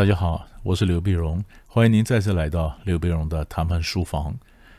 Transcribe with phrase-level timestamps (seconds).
[0.00, 4.34] 大家好，我是刘碧荣，欢迎您再次来到刘碧荣的谈判书房。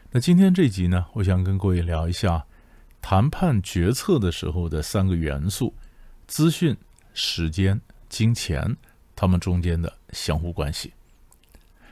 [0.09, 2.43] 那今天这集呢，我想跟各位聊一下
[3.03, 5.75] 谈判决策的时候的三个元素：
[6.25, 6.75] 资讯、
[7.13, 8.75] 时间、金钱，
[9.15, 10.91] 它们中间的相互关系。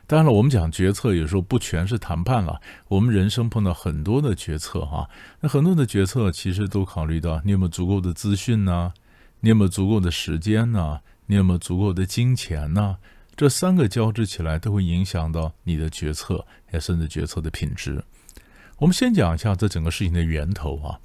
[0.08, 5.08] 当然了，我们讲决策有时候不全是谈判了，我们人生碰到很多的决策哈，
[5.40, 8.92] 那很多的决策其实都考虑到你有没有足够的资讯呢？
[9.42, 11.02] 你有没有足够的时间呢？
[11.28, 12.98] 你有没有足够的金钱呢？
[13.40, 18.04] 这三个交织起来都会影响到你的决策，也甚至决策的品质。
[18.80, 21.00] 我们先讲一下这整个事情的源头啊。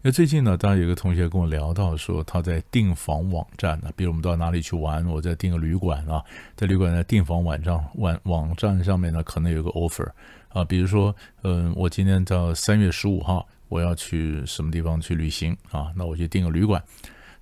[0.00, 6.24] 那最近呢，当然有个同学跟我聊到说，他在订房网站呢，比如我们到哪里去玩，我在订个旅馆啊，
[6.56, 10.10] 在旅馆的订房网站网网站上面呢，可能有个 offer
[10.48, 16.82] 啊，比如说，嗯，我今天到三月十五号我要去什么地方去旅行啊，那我就订个旅馆。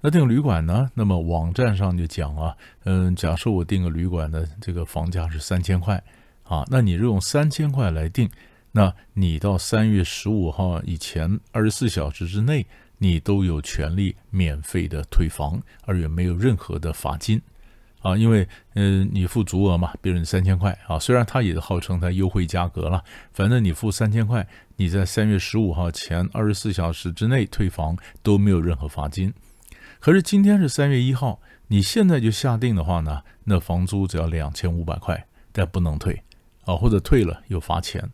[0.04, 0.90] 那订旅馆呢？
[0.94, 6.02] 那么网站上就讲啊，嗯，假设我订个旅馆的这个房价是三千块，
[6.42, 8.28] 啊，那你用三千块来订，
[8.72, 12.66] 那你到三月十五号以前二十四小时之内，
[12.98, 17.40] 你都有权利免费的退房，而且没有任何的罚金，
[18.00, 24.44] 啊，因为嗯，你付足额嘛，比如你三千块啊，虽然它也号称它优惠价格了，反正你付三千块，
[24.74, 29.32] 你在三月十五号前二十四小时之内退房都没有任何罚金。
[30.02, 36.20] 可是今天是三月一号，你现在就下定的话呢，那房租只要两千五百块，但不能退
[36.64, 38.10] 啊，或者退了又罚钱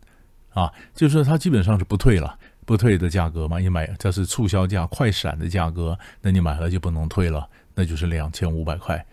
[0.53, 3.57] 啊，就是说它基本上是不退了，不退的价格嘛。
[3.57, 9.03] 你买这是促销价、快闪的价格，那你买了就不能退了，那就是两千五百块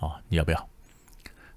[0.00, 0.68] 啊，你要不要？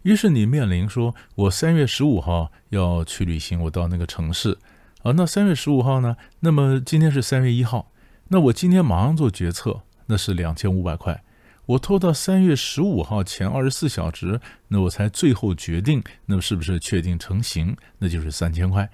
[0.04, 4.56] 于是你面临说，我三月十五号要去旅行，我到那个城市
[5.02, 6.16] 啊，那三月十五号呢？
[6.42, 7.92] 那么今天是三月一号，
[8.28, 9.82] 那我今天马上做决策。
[10.08, 11.24] 那是两千五百块，
[11.66, 17.76] 我拖到三月十五号前二十四小时，那我才最后决定，那是不是确定成型？
[18.00, 18.90] 那就是三千块，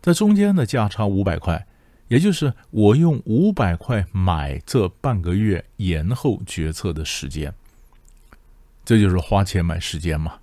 [0.00, 1.66] 在中间的价差五百块，
[2.08, 7.52] 也就是我用五百块买这半个月延后决策的时间，
[8.84, 10.38] 这就是花钱买时间嘛，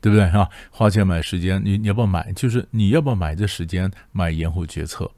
[0.00, 0.48] 对不对啊？
[0.70, 2.32] 花钱买时间，你你要不要买？
[2.32, 5.10] 就是你要不要买这时间买延后决策？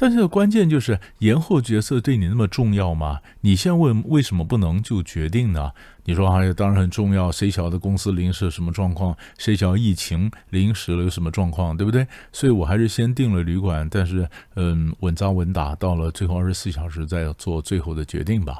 [0.00, 3.20] 但是关键就是延后决策对你那么重要吗？
[3.42, 5.72] 你先问为什么不能就决定呢？
[6.04, 7.30] 你说啊，当然很重要。
[7.30, 9.14] 谁晓得公司临时什么状况？
[9.36, 11.76] 谁晓得疫情临时了有什么状况？
[11.76, 12.06] 对不对？
[12.32, 18.56] 所以我还是先订了旅馆，但是嗯，稳扎稳打，到了最后二十四小时再做最后的决定吧。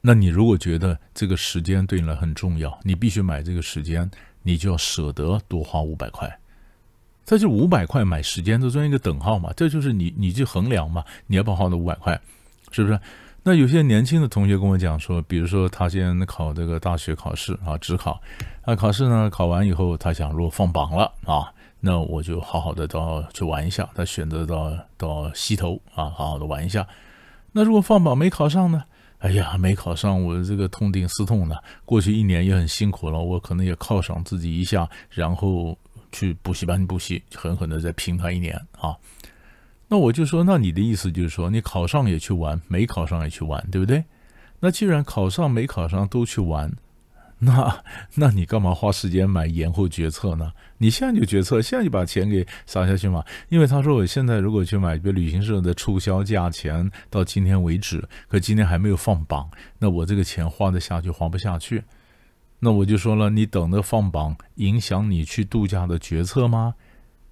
[0.00, 4.10] 那你如果觉得这个时间对你来很重要，你必须买这个时间，
[4.42, 6.38] 你就要舍得多花五百块。
[7.24, 9.52] 这就五百块买时间，这算一个等号嘛？
[9.56, 11.04] 这就是你，你去衡量嘛？
[11.26, 12.20] 你要不要花那五百块？
[12.72, 12.98] 是不是？
[13.44, 18.20] 那有些年轻的同学跟我讲说，比如说他先考这个大学考试啊，职考，
[18.62, 23.88] 啊，考试呢考完以后，他想如果放榜了啊，那我就好好的到去玩一下。
[23.94, 26.86] 他选择到到西头啊，好好的玩一下。
[27.52, 28.84] 那如果放榜没考上呢？
[29.18, 35.78] 哎呀，没考上，我这个痛定思痛呢，过去一年也很辛苦了，我可能也犒赏自己一下，然后。
[36.12, 38.94] 去补习班补习，狠狠的再拼他一年啊！
[39.88, 44.04] 那我就说，那你的意思就是说，你考上也去玩，没考上也去玩，对不对？
[44.60, 46.72] 那既然考上没考上都去玩，
[47.44, 47.82] 那
[48.14, 50.52] 那你干嘛花时间买延后决策呢？
[50.78, 53.24] 你现在就决策，现在就把钱给撒下去嘛？
[53.48, 61.82] 因为他说我现在如果去买，比如旅行社的促销价钱，到今天为止，可今天还没有放榜，那我这个钱花得下去，花不下去。
[62.64, 66.76] 那我就说了，你等着放榜影响你去度假的决策吗？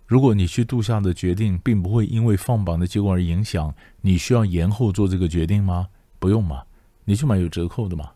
[0.09, 5.87] 如果你去度假的决定并不会因为放榜的结果而影响，你需要延后做这个决定吗？
[6.19, 6.65] 不用嘛，
[7.05, 8.11] 你去买有折扣的嘛，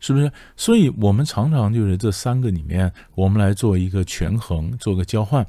[0.00, 0.32] 是不是？
[0.56, 5.46] 所以我们常常就是这三个里面，我们来做一个权衡，做个交换。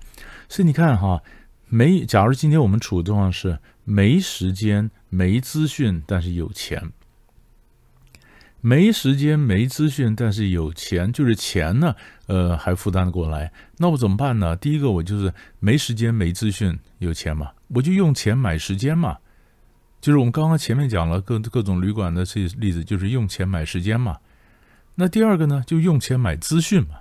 [0.47, 1.19] 所以你看哈，
[1.67, 6.91] 没，假如今天我们处的状况是没时间、没资讯，但是有钱。
[8.67, 11.95] 没时间、没资讯，但是有钱，就是钱呢，
[12.25, 13.51] 呃，还负担得过来。
[13.77, 14.55] 那我怎么办呢？
[14.55, 19.19] 第一个，我就是没时间、没资讯，有钱嘛，我就用钱买时间嘛。
[20.01, 24.17] 就是我们刚刚前面讲了各各种旅馆的这些例子，就是用钱买时间嘛。
[24.95, 26.95] 那第二个呢，就用钱买资讯嘛，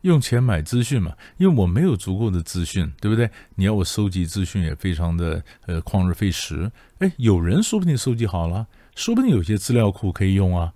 [0.00, 3.30] 用钱买资讯嘛，因为我没有足够的资讯，对不对？
[3.54, 6.72] 你要我收集资讯也非常的呃旷日费时。
[6.98, 8.66] 哎，有人说不定收集好了。
[8.94, 10.72] 说不定有些资料库可以用啊，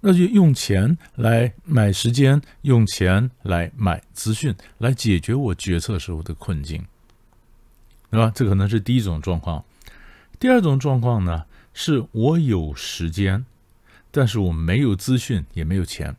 [0.00, 6.84] 那就用钱来买时间，用钱来买资讯，来解决我决策时候的困境，
[8.10, 8.30] 对吧？
[8.34, 9.64] 这可能是第一种状况。
[10.38, 11.44] 第二种状况呢，
[11.74, 13.44] 是我有时间，
[14.10, 16.14] 但是我没有资讯，也没有钱。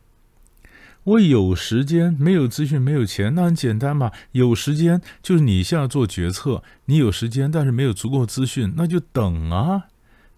[1.04, 4.12] 我有时间，没有资讯，没有钱，那很简单嘛。
[4.32, 9.86] 有时间就是你现在做决策，你有时间，但是没有足够资讯，那就等啊，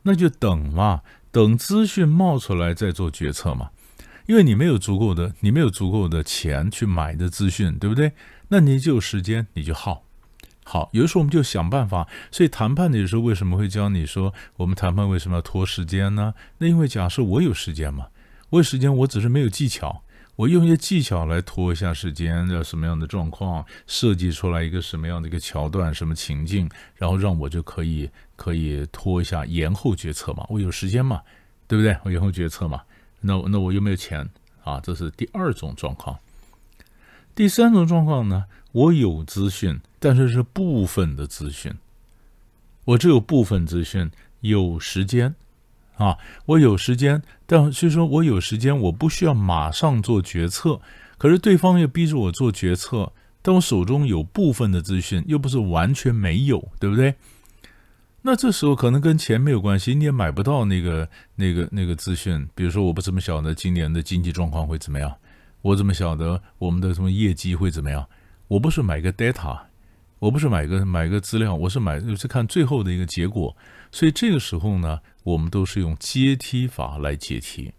[0.02, 3.70] 那就等嘛，等资讯冒出来再做决策嘛。
[4.26, 8.12] 因为你没有足够的，你没有足够的钱去买的资讯，对不对？
[8.48, 10.04] 那你就有时间，你就耗。
[10.64, 12.06] 好，有的时候我们就想办法。
[12.30, 16.34] 所以谈判的时候为什么会教你说，我们谈判为什么要拖时间呢？
[16.58, 18.06] 那因为假设我有时间嘛，
[18.50, 20.04] 我有时间，我只是没有技巧，
[20.36, 30.46] 我用一些技巧来拖一下时间，要什么样的状况，设计出来一个什么样的一个桥段，什么情境，然后让我就可以可以拖一下，延后决策嘛。
[30.48, 31.20] 我有时间嘛，
[31.68, 31.96] 对不对？
[32.02, 32.82] 我延后决策嘛。
[33.20, 34.28] 那那我又没有钱
[34.64, 36.18] 啊，这是第二种状况。
[37.34, 41.72] 第三种状况呢，我有资讯，但是是部分的资讯，
[42.84, 45.34] 我只有部分资讯，有时间
[46.02, 50.80] 啊，我有时间，但所以说我有时间，我不需要马上做决策，
[51.18, 57.14] 可是对方又逼着我做决策，但我手中有部分的资讯，又不是完全没有，对不对？
[58.22, 62.48] 那这时候可能跟钱没有关系，你也买不到那个、那个、那个资讯。
[62.54, 65.12] 比如说，我不怎么晓得今年的经济状况会怎么样，
[65.60, 68.06] 我怎么晓得我们的什么业绩会怎么样？
[68.46, 69.58] 我不是买个 data，
[70.22, 73.56] 我不是买个买个资料，我是买是看最后的一个结果。
[73.90, 77.72] 所以这个时候呢，我们都是用阶梯法来解题，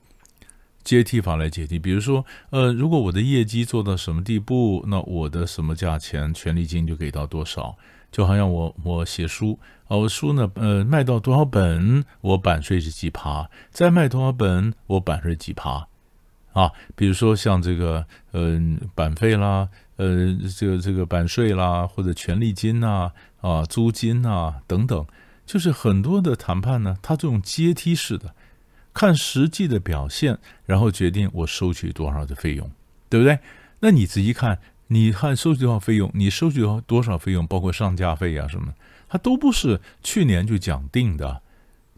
[0.84, 1.80] 阶梯法来解题。
[1.80, 7.78] 比如说，呃，如果我的业绩做到什么地步，那我的什么价钱，权利金就给到多少。
[8.12, 9.57] 就好像我我写书
[9.88, 15.88] 啊，我书呢，呃，卖到多少本，我版税是几趴；再卖多少本，我版税几趴。
[16.51, 19.68] 啊，比如说像这个，嗯，版费啦，
[19.98, 23.12] 呃，这个这个版税啦，或者权利金呐，
[23.42, 25.06] 啊，租金呐等等，
[25.45, 28.34] 就是很多的谈判呢，它这种阶梯式的，
[28.94, 32.69] 看实际的表现，然后决定我收取多少的费用，
[33.10, 33.40] 对不对？
[33.80, 34.60] 那你仔细看。
[34.88, 36.12] 你看收取多少费用？
[36.13, 37.48] 你收取多少费用？
[37.48, 38.74] 包括上架费呀什么，
[39.07, 41.42] 它都不是去年就讲定的，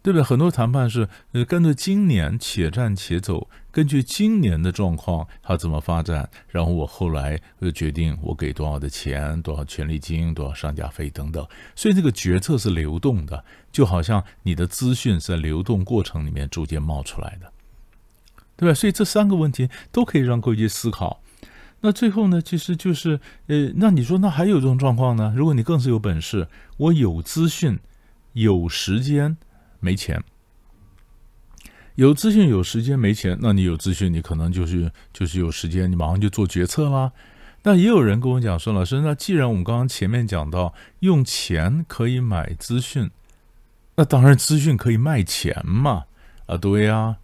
[0.05, 0.23] 对不对？
[0.23, 11.43] 很多谈判是呃，跟着今年且战且走，根据今年的状况它怎么发展，然后我后来就决定我给多少的钱，多少权利金，多少上架费等等。
[11.75, 17.51] 所以这个决策是流动的，就好像你的资讯在流动过程里面逐渐冒出来的，
[18.55, 18.75] 对吧？
[18.75, 21.19] 所以这三个问题都可以让各位去思考。
[21.81, 25.33] 那最后呢，其实就是，呃，那你说那还有这种状况呢？
[25.35, 26.47] 如果你更是有本事，
[26.77, 27.79] 我有资讯、
[28.33, 29.35] 有时间、
[29.79, 30.23] 没钱，
[31.95, 37.11] 有资讯、有时间、没钱，那你有资讯，你可能就是就是有时间，你马上就做决策啦。
[37.63, 43.09] 那也有人跟我讲说，老师，那既然我们刚刚前面讲到用钱可以买资讯，
[43.95, 46.05] 那当然资讯可以卖钱嘛？
[46.45, 47.17] 啊，对呀。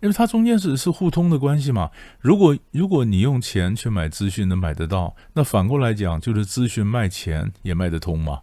[0.00, 1.88] 因为它中间是是互通的关系嘛。
[2.18, 8.40] 如果如果你用钱去买资讯能买得到，那反过来讲就是资讯卖钱也卖得通嘛，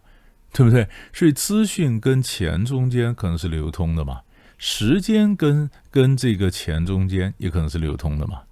[0.52, 0.88] 对不对？
[1.12, 4.20] 所以资讯跟钱中间可能是流通的嘛，
[4.58, 8.42] 时间跟跟这个钱中间也可能是流通的嘛，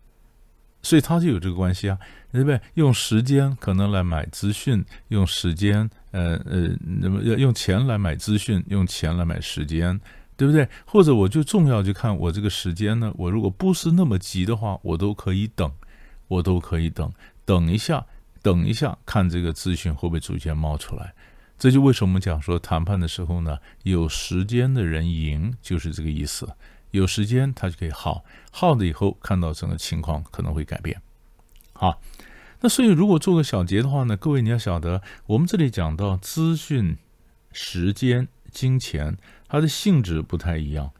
[0.82, 1.98] 所以它就有这个关系啊，
[2.32, 2.60] 对不对？
[2.74, 10.00] 用时间可能来买资讯，用时间呃呃，那么要用钱来买资讯，用钱来买时间。
[10.38, 10.68] 对不对？
[10.86, 13.12] 或者我就重要就看我这个时间呢？
[13.16, 15.68] 我如果不是那么急的话，我都可以等，
[16.28, 17.12] 我都可以等，
[17.44, 18.06] 等一下，
[18.40, 21.12] 等一下，看这个资讯会不会逐渐冒出来。
[21.58, 26.48] 这就为什么我们讲说谈判的时候呢，有时间的人赢，就是这个意思。
[26.92, 31.02] 有时间他就可以耗，耗了以后看到整个情况可能会改变。
[31.72, 32.00] 好，
[32.60, 36.96] 那所以如果做个小结的话呢，各位你要晓得，我们这里讲到资讯、
[37.52, 39.16] 时间、金钱。
[39.50, 40.92] 它的性质不太一样，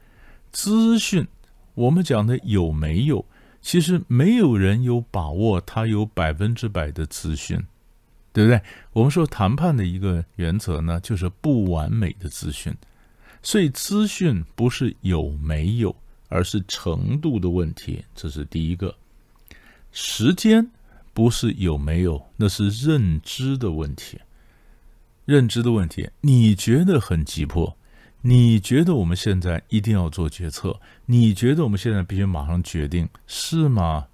[0.51, 1.27] 资讯
[1.75, 3.23] 我们讲的有没有？
[3.61, 7.63] 其实没有人有把握，他有百分之百的资讯，
[8.31, 8.61] 对不对？
[8.93, 12.73] 我们说谈判的一个原则呢，就是不完美的资讯，
[13.41, 15.95] 所以资讯不是有没有，
[16.27, 18.95] 而是程度的问题，这是第一个。
[19.91, 20.69] 时间
[21.13, 24.19] 不是有没有，那是认知的问题，
[25.25, 27.75] 认知的问题，你觉得很急迫。
[28.21, 30.77] 你觉得我们现在一定要做决策？
[31.05, 34.07] 你觉得我们现在必须马上决定，是吗？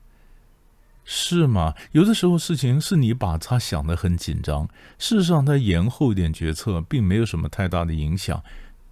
[1.05, 1.73] 是吗？
[1.93, 8.43] 有的时候事情是你把它想得很紧张，事实上它延后一点决策，并没有什么太大的影响，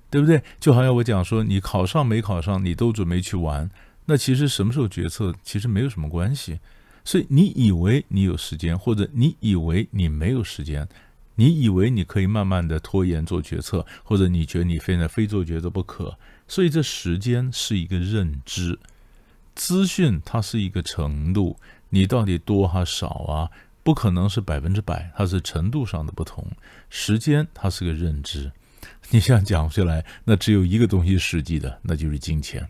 [0.10, 0.41] 对不对？
[0.60, 3.70] 就好像我讲说，你考上没考上，你都准备去玩，
[4.05, 6.60] 那其实什么时候决策其实没有什么关系。
[7.03, 10.88] 所以你以为你有时间，或者你以为你没有时间。
[11.36, 16.15] 你以为你可以慢慢的拖延做决策，或者你觉得你现在非做决策不可，
[16.48, 18.77] 所以这时间是一个认知，
[19.55, 21.58] 资讯它是一个程度，
[21.93, 23.51] 你到底多还少啊？
[23.83, 26.43] 不可能是百分之百，它是程度上的不同。
[26.89, 28.51] 时间它是个认知，
[29.12, 32.67] 你想讲出来，那只有一个东西实际的，那就是金钱。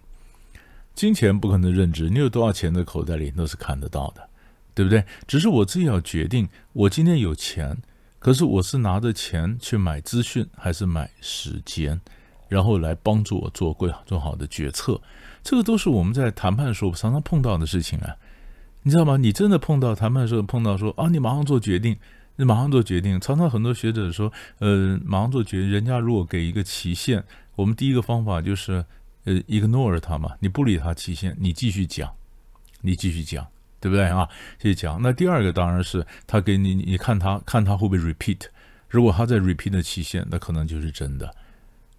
[0.94, 4.28] 金钱不可能认知，你有多少钱在口袋里，那是看得到的，
[4.76, 5.06] 对不对？
[5.26, 7.78] 只是我自己要决定，我今天有钱，
[8.20, 12.02] 可是我是拿着钱去买资讯，还是买时间，
[12.50, 15.00] 然后来帮助我做贵做好的决策。
[15.42, 18.16] 这个都是我们在谈判的时候常常碰到的事情啊，
[18.84, 19.18] 你知道吗？
[19.18, 21.98] 你真的碰到谈判的时候碰到说啊，你马上做决定，
[22.36, 23.20] 你马上做决定。
[23.20, 27.24] 常常很多学者说，呃，马上做决定，人家如果给一个期限，
[27.56, 28.86] 我们第一个方法就是。
[29.26, 32.12] 呃，ignore 他嘛，你不理他期限，你继续讲，
[32.82, 33.48] 你继续讲，
[33.80, 34.28] 对不对啊？
[34.60, 35.02] 继续讲。
[35.02, 38.42] 那第二个当然是他给你，你看他看他会不会 repeat。
[38.90, 41.34] 如果他在 repeat 的期限，那可能就是真的。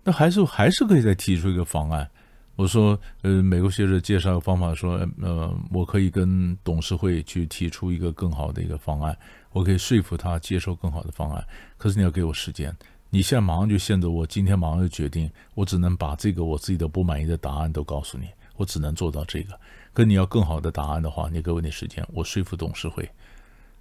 [0.03, 2.11] 那还是还是可以再提出一个方案。
[2.57, 9.17] 我说，呃，美国学者介绍方法，说，呃，我可以跟董事会去提出一个更好的一个方案，
[9.51, 11.45] 我可以说服他接受更好的方案。
[11.77, 12.75] 可是你要给我时间。
[13.11, 19.59] 你现在马上就限制我，今天马上就决定，我只能把这个我自己的不满意的答案都告诉你，我只能做到这个。
[19.93, 23.09] 可你要更好的答案的话，你给我点时间，我说服董事会。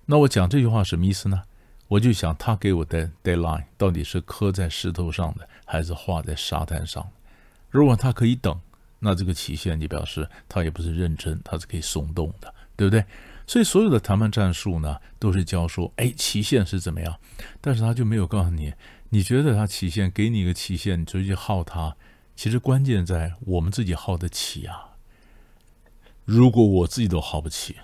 [0.06, 1.42] 那我讲这句话什么意思呢？
[1.88, 7.08] 我就想他给我的 deadline 到底是刻在石头上的，还是画在沙滩上？
[7.74, 8.56] 如果他可以等，
[9.00, 13.04] 那这个期限就表示他也不是认真，他是可以松动的，对不对？
[13.48, 17.20] 所以所有的谈判战术呢，都是教说，哎，期限是怎么样，
[17.60, 18.72] 但是他就没有告诉你。
[19.10, 21.96] 你觉得他期限给你一个期限，你就去耗他，
[22.36, 24.92] 其实关键在我们自己耗得起啊。
[26.26, 27.76] 如果我自己都耗不起，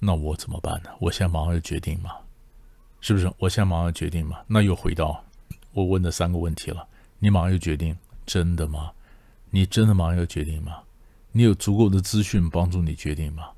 [0.00, 0.90] 那我怎么办呢？
[0.98, 2.10] 我现在马上要决定嘛，
[3.00, 3.32] 是不是？
[3.38, 4.40] 我现在马上决定嘛？
[4.48, 5.24] 那又回到
[5.72, 6.86] 我问的三个问题了：
[7.20, 8.90] 你马上要决定，真的吗？
[9.50, 10.78] 你真的马上要决定吗？
[11.32, 13.50] 你有足够的资讯帮助你决定吗？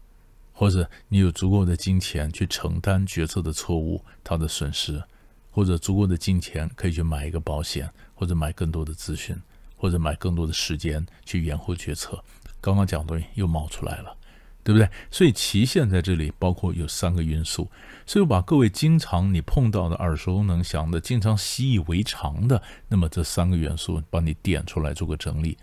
[0.53, 5.03] 或者你有足够的金钱去承担决策的错误，他的损失？
[5.51, 9.37] 或者足够的金钱可以去买一个保险，或者买更多的资讯，
[9.77, 12.23] 或者买更多的时间去延后决策。
[12.61, 14.17] 刚刚讲的东西又冒出来了，
[14.63, 14.89] 对不对？
[15.11, 17.71] 所以期限在这里包括有三个因素。
[18.07, 25.57] 所以我把各位经常你碰到的耳熟能详的、经常习以为常的，那么这三个元素帮你点出来做个整理，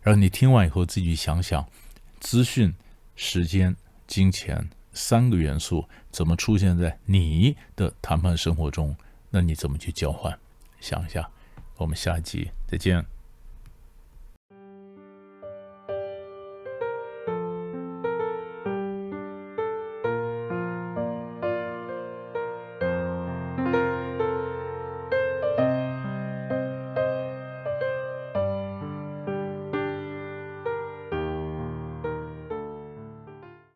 [0.00, 1.68] 然后你听完以后自己想想：
[2.20, 2.74] 资讯、
[3.16, 3.76] 时间、
[4.06, 8.96] 金钱三个元素怎么出现在你的谈判生活中？
[9.30, 10.38] 那你怎么去交换？
[10.80, 11.28] 想一下，
[11.76, 13.04] 我们下一集再见。